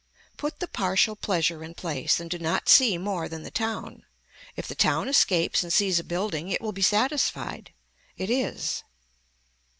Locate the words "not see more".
2.39-3.29